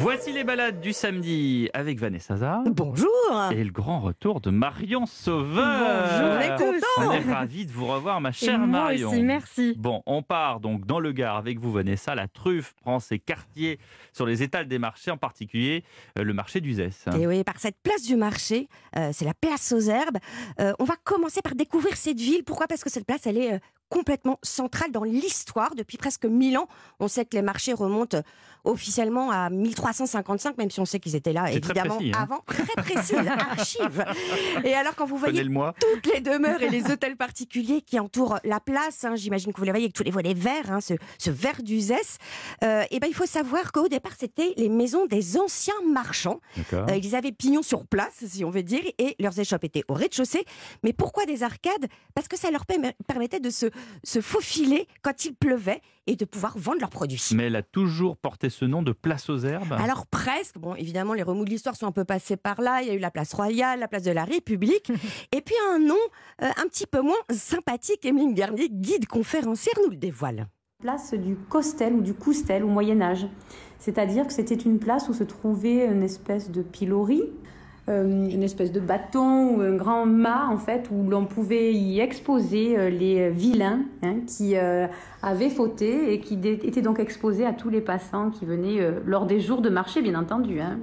[0.00, 2.62] Voici les balades du samedi avec Vanessa Zah.
[2.66, 3.08] Bonjour
[3.50, 5.64] Et le grand retour de Marion Sauveur.
[5.66, 7.08] Bonjour, on est contents.
[7.08, 9.10] On est ravis de vous revoir, ma chère Et moi Marion.
[9.10, 9.74] aussi, merci.
[9.76, 12.14] Bon, on part donc dans le Gard avec vous, Vanessa.
[12.14, 13.80] La truffe prend ses quartiers
[14.12, 15.82] sur les étals des marchés, en particulier
[16.16, 17.06] euh, le marché du Zès.
[17.18, 20.18] Et oui, par cette place du marché, euh, c'est la place aux herbes.
[20.60, 22.44] Euh, on va commencer par découvrir cette ville.
[22.44, 22.68] Pourquoi?
[22.68, 25.74] Parce que cette place, elle est complètement centrale dans l'histoire.
[25.74, 26.68] Depuis presque 1000 ans,
[27.00, 28.20] on sait que les marchés remontent
[28.64, 32.22] officiellement à 1355, même si on sait qu'ils étaient là, très évidemment, précis, hein.
[32.22, 32.40] avant.
[32.46, 34.04] Très précis, archive.
[34.64, 38.38] Et alors, quand vous voyez le toutes les demeures et les hôtels particuliers qui entourent
[38.44, 39.04] la place.
[39.04, 41.62] hein, J'imagine que vous les voyez avec tous les volets verts, hein, ce, ce vert
[41.62, 42.18] d'Uzès.
[42.62, 46.40] Euh, et ben, il faut savoir qu'au départ, c'était les maisons des anciens marchands.
[46.72, 49.94] Euh, ils avaient pignon sur place, si on veut dire, et leurs échoppes étaient au
[49.94, 50.44] rez-de-chaussée.
[50.82, 51.86] Mais pourquoi des arcades?
[52.14, 53.66] Parce que ça leur permet- permettait de se,
[54.04, 57.22] se faufiler quand il pleuvait et de pouvoir vendre leurs produits.
[57.34, 59.72] Mais elle a toujours porté ce nom de place aux herbes.
[59.72, 62.88] Alors presque, bon évidemment les remous de l'histoire sont un peu passés par là, il
[62.88, 64.90] y a eu la place royale, la place de la République,
[65.32, 65.98] et puis un nom
[66.42, 70.48] euh, un petit peu moins sympathique, Emeline Garnier, guide conférencière, nous le dévoile.
[70.80, 73.26] place du Costel ou du Coustel au Moyen Âge.
[73.78, 77.22] C'est-à-dire que c'était une place où se trouvait une espèce de pilori,
[77.88, 82.00] euh, une espèce de bâton ou un grand mât en fait où l'on pouvait y
[82.00, 84.86] exposer euh, les vilains hein, qui euh,
[85.22, 89.40] avaient fauté et qui étaient donc exposés à tous les passants qui venaient lors des
[89.40, 90.78] jours de marché bien entendu, hein.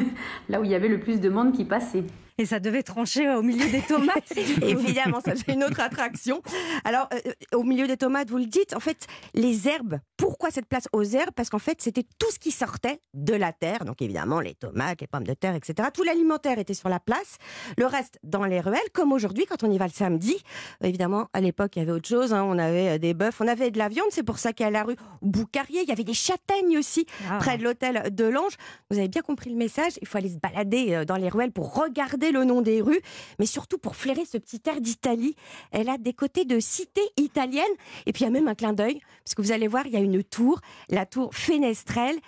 [0.48, 2.04] là où il y avait le plus de monde qui passait.
[2.40, 4.32] Et ça devait trancher au milieu des tomates.
[4.62, 6.40] Évidemment, ça c'est une autre attraction.
[6.84, 10.66] Alors, euh, au milieu des tomates, vous le dites, en fait, les herbes, pourquoi cette
[10.66, 11.32] place aux herbes?
[11.34, 13.84] Parce qu'en fait, c'était tout ce qui sortait de la terre.
[13.84, 15.88] Donc, évidemment, les tomates, les pommes de terre, etc.
[15.92, 17.38] Tout l'alimentaire était sur la place.
[17.76, 20.36] Le reste dans les ruelles, comme aujourd'hui, quand on y va le samedi.
[20.84, 22.32] Évidemment, à l'époque, il y avait autre chose.
[22.32, 22.44] hein.
[22.44, 24.08] On avait euh, des bœufs, on avait de la viande.
[24.10, 27.38] C'est pour ça qu'à la rue Boucarier, il y avait des châtaignes aussi, Ah.
[27.38, 28.52] près de l'hôtel de l'Ange.
[28.92, 29.94] Vous avez bien compris le message.
[30.00, 33.00] Il faut aller se balader euh, dans les ruelles pour regarder le nom des rues,
[33.38, 35.36] mais surtout pour flairer ce petit air d'Italie.
[35.70, 37.64] Elle a des côtés de cité italienne.
[38.06, 39.92] Et puis il y a même un clin d'œil, parce que vous allez voir, il
[39.92, 42.18] y a une tour, la tour Fenestrelle.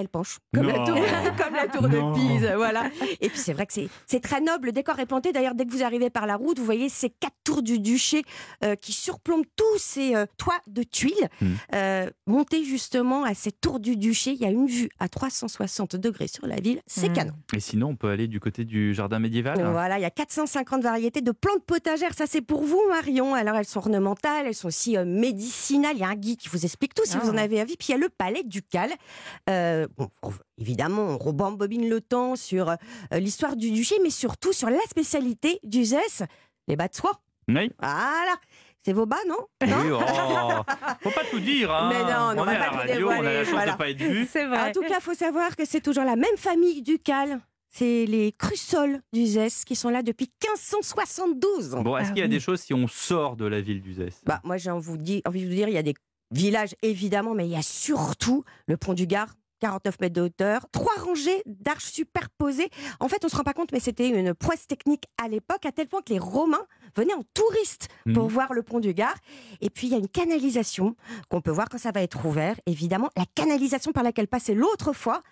[0.00, 0.94] Elle penche comme, la tour,
[1.36, 2.12] comme la tour Non.
[2.12, 2.84] de Pise, voilà.
[3.20, 4.66] Et puis c'est vrai que c'est- très noble.
[4.66, 5.32] Le décor est planté.
[5.32, 8.22] D'ailleurs, dès que vous arrivez par la route, vous voyez ces quatre tours du duché
[8.64, 11.28] euh, qui surplombent tous ces euh, toits de tuiles.
[11.40, 11.54] Hmm.
[11.74, 15.96] Euh, monter justement à cette tour du duché, il y a une vue à 360
[15.96, 16.80] degrés sur la ville.
[16.86, 17.12] C'est Hmm.
[17.14, 17.32] canon.
[17.54, 19.60] Et sinon, on peut aller du côté du jardin médiéval.
[19.72, 22.14] Voilà, il y a 450 variétés de plantes potagères.
[22.16, 23.34] Ça, c'est pour vous, Marion.
[23.34, 25.94] Alors, elles sont ornementales, elles sont aussi euh, médicinales.
[25.96, 27.20] Il y a un guide qui vous explique tout si Ah.
[27.24, 27.76] vous en avez envie.
[27.76, 28.90] Puis, il y a le palais ducal.
[29.96, 32.76] Bon, on- évidemment, on rembobine le temps sur euh,
[33.18, 36.22] l'histoire du duché, mais surtout sur la spécialité du Zès,
[36.66, 37.20] les bas de soie.
[37.48, 37.70] Oui.
[37.80, 38.34] Voilà.
[38.84, 39.38] C'est vos bas, non?
[39.62, 40.00] Oui, oh,
[41.02, 41.72] faut pas tout dire.
[41.74, 41.90] Hein.
[41.92, 43.72] Mais non, on on va est à la radio, on a dévoiler, la chance voilà.
[43.72, 44.28] de pas être vu.
[44.30, 44.68] C'est vrai.
[44.68, 47.40] En tout cas, il faut savoir que c'est toujours la même famille ducale.
[47.70, 51.70] C'est les Crusols du Zès qui sont là depuis 1572.
[51.82, 52.30] Bon, est-ce Ah qu'il y a oui.
[52.30, 54.20] des choses si on sort de la ville du Zès?
[54.24, 54.96] Bah, moi, j'ai envie de vous
[55.54, 55.94] dire, il y a des
[56.30, 59.34] villages, évidemment, mais il y a surtout le pont du Gard.
[59.60, 62.68] 49 mètres de hauteur, trois rangées d'arches superposées.
[63.00, 65.72] En fait, on se rend pas compte, mais c'était une prouesse technique à l'époque, à
[65.72, 68.28] tel point que les Romains venaient en touristes pour Mhm.
[68.30, 69.16] voir le pont du Gard.
[69.60, 70.96] Et puis, il y a une canalisation
[71.28, 72.56] qu'on peut voir quand ça va être ouvert.
[72.66, 75.22] Évidemment, la canalisation par laquelle passait l'autre fois,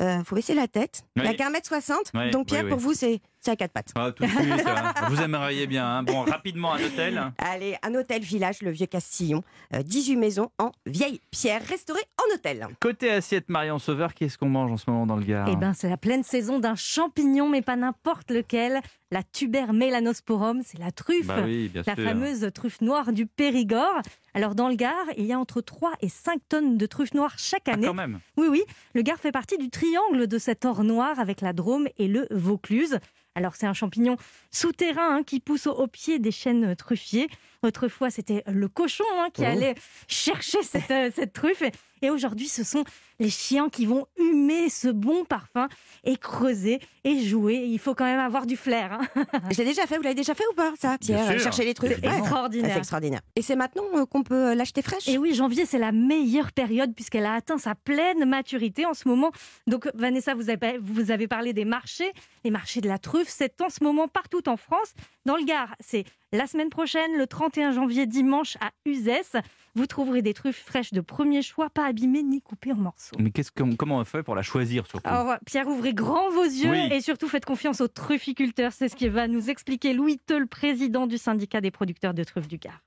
[0.00, 1.02] il faut baisser la tête.
[1.16, 1.36] Il n'y a Oui.
[1.36, 2.10] qu'un mètre soixante.
[2.14, 3.90] Oui, Donc, Pierre, oui, pour vous, c'est c'est à quatre pattes.
[3.96, 4.92] Ah, tout de suite, hein.
[5.08, 5.84] vous aimeriez bien.
[5.86, 6.02] hein.
[6.04, 7.32] Bon, rapidement, un hôtel.
[7.38, 9.42] Allez, un hôtel village, le Vieux Castillon.
[9.74, 12.68] Euh, 18 maisons en vieille pierre, restaurées en hôtel.
[12.80, 15.48] Côté assiette, Marion Sauveur, qu'est-ce qu'on mange en ce moment dans le Gard?
[15.50, 18.80] Eh ben, c'est la pleine saison d'un champignon, mais pas n'importe lequel.
[19.10, 21.26] La tuber melanosporum, c'est la truffe.
[21.26, 22.04] Bah oui, bien La sûr.
[22.04, 24.00] fameuse truffe noire du Périgord.
[24.34, 27.34] Alors, dans le Gard, il y a entre 3 et 5 tonnes de truffes noires
[27.36, 27.86] chaque Ah, année.
[27.86, 28.20] quand même.
[28.38, 28.62] Oui, oui,
[28.94, 32.26] le Gard fait partie du triangle de cet or noir avec la Drôme et le
[32.30, 32.98] Vaucluse.
[33.34, 34.16] Alors, c'est un champignon
[34.50, 37.28] souterrain hein, qui pousse au, au pied des chênes truffiers.
[37.62, 39.46] Autrefois, c'était le cochon hein, qui Oh.
[39.50, 39.74] allait
[40.08, 41.62] chercher cette, euh, cette truffe.
[41.62, 41.70] Et,
[42.02, 42.82] et aujourd'hui, ce sont
[43.20, 45.68] les chiens qui vont humer ce bon parfum
[46.02, 47.64] et creuser et jouer.
[47.68, 48.92] Il faut quand même avoir du flair.
[49.00, 49.24] hein.
[49.52, 51.40] Je l'ai déjà fait, vous l'avez déjà fait ou pas, ça, Bien Pierre sûr.
[51.40, 51.92] Chercher les trucs?
[51.92, 52.18] C'est Ouais.
[52.18, 52.70] extraordinaire.
[52.72, 53.20] C'est extraordinaire.
[53.36, 55.06] Et c'est maintenant euh, qu'on peut euh, l'acheter fraîche?
[55.08, 59.06] Et oui, janvier, c'est la meilleure période puisqu'elle a atteint sa pleine maturité en ce
[59.06, 59.30] moment.
[59.68, 62.10] Donc, Vanessa, vous avez, vous avez parlé des marchés,
[62.42, 63.28] les marchés de la truffe.
[63.28, 64.92] C'est en ce moment partout en France.
[65.24, 69.36] Dans le Gard, c'est la semaine prochaine, le 31 31 janvier dimanche à Uzès.
[69.74, 73.16] Vous trouverez des truffes fraîches de premier choix, pas abîmées ni coupées en morceaux.
[73.18, 75.06] Mais qu'est-ce que- comment on fait pour la choisir surtout?
[75.08, 76.88] Alors, Pierre, ouvrez grand vos yeux Oui.
[76.90, 78.72] et surtout faites confiance aux trufficulteurs.
[78.72, 82.48] C'est ce qui va nous expliquer Louis Teul, président du syndicat des producteurs de truffes
[82.48, 82.80] du Gard.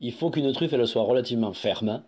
[0.00, 2.04] Il faut qu'une truffe elle soit relativement ferme.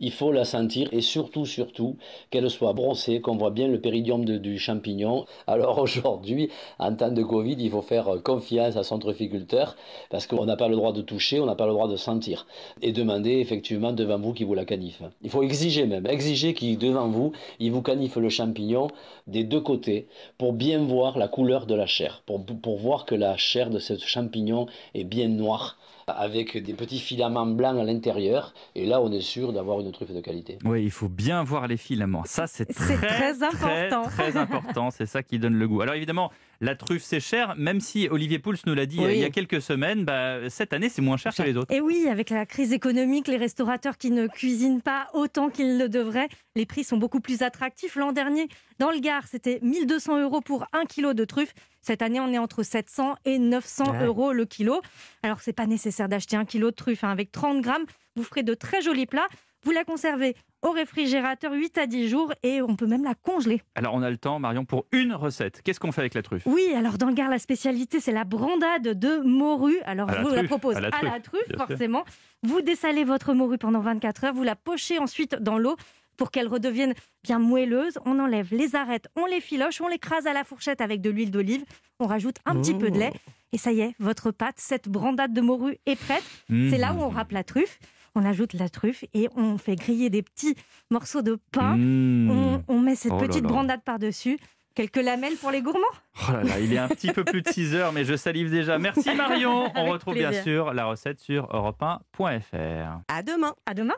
[0.00, 1.96] Il faut la sentir et surtout, surtout,
[2.30, 5.26] qu'elle soit brossée, qu'on voit bien le péridium du champignon.
[5.46, 9.76] Alors aujourd'hui, en temps de Covid, il faut faire confiance à son trufficulteur
[10.10, 12.46] parce qu'on n'a pas le droit de toucher, on n'a pas le droit de sentir.
[12.82, 15.02] Et demander effectivement devant vous qu'il vous la caniffe.
[15.22, 18.88] Il faut exiger même, exiger qu'il devant vous, il vous caniffe le champignon
[19.26, 23.14] des deux côtés pour bien voir la couleur de la chair, pour, pour voir que
[23.14, 25.76] la chair de ce champignon est bien noire
[26.06, 28.54] avec des petits filaments blancs à l'intérieur.
[28.74, 30.56] Et là, on est sûr d'avoir une truffe de qualité.
[30.64, 32.22] Oui, il faut bien voir les filaments.
[32.24, 34.02] Ça, c'est très, très important.
[34.02, 34.90] Très, très important.
[34.92, 35.80] C'est ça qui donne le goût.
[35.80, 39.14] Alors évidemment, la truffe, c'est cher, même si Olivier Pouls nous l'a dit Oui.
[39.14, 41.72] il y a quelques semaines, bah, cette année, c'est moins cher que les autres.
[41.74, 45.88] Et oui, avec la crise économique, les restaurateurs qui ne cuisinent pas autant qu'ils le
[45.88, 47.96] devraient, les prix sont beaucoup plus attractifs.
[47.96, 51.54] L'an dernier, dans le Gard, c'était 1200 euros pour un kilo de truffes.
[51.80, 54.04] Cette année, on est entre 700 et 900 Ouais.
[54.06, 54.80] euros le kilo.
[55.22, 57.04] Alors, c'est pas nécessaire d'acheter un kilo de truffes.
[57.04, 57.10] hein.
[57.10, 57.84] Avec 30 grammes,
[58.16, 59.26] vous ferez de très jolis plats.
[59.64, 63.60] Vous la conservez au réfrigérateur 8 à 10 jours et on peut même la congeler.
[63.74, 65.62] Alors on a le temps, Marion, pour une recette.
[65.62, 66.42] Qu'est-ce qu'on fait avec la truffe?
[66.46, 69.78] Oui, alors dans le Gard, la spécialité, c'est la brandade de morue.
[69.84, 71.56] Alors, je la vous la truffe, propose à la truffe, sûr.
[71.56, 72.04] forcément.
[72.42, 75.76] Vous dessalez votre morue pendant 24 heures, vous la pochez ensuite dans l'eau
[76.16, 76.94] pour qu'elle redevienne
[77.24, 77.98] bien moelleuse.
[78.04, 81.30] On enlève les arêtes, on les filoche, on l'écrase à la fourchette avec de l'huile
[81.30, 81.64] d'olive.
[82.00, 83.12] On rajoute un petit peu de lait.
[83.52, 86.24] Et ça y est, votre pâte, cette brandade de morue est prête.
[86.48, 87.78] C'est là où on râpe la truffe.
[88.14, 90.54] On ajoute la truffe et on fait griller des petits
[90.90, 91.76] morceaux de pain.
[91.76, 92.30] Mmh.
[92.30, 93.48] On, on met cette Oh là petite là.
[93.48, 94.38] brandade par-dessus.
[94.74, 95.80] Quelques lamelles pour les gourmands.
[96.28, 98.48] Oh là là, il est un petit peu plus de 6 heures, mais je salive
[98.48, 98.78] déjà.
[98.78, 99.72] Merci Marion.
[99.74, 103.00] On retrouve bien sûr la recette sur europe1.fr.
[103.08, 103.54] À demain.
[103.66, 103.94] À demain.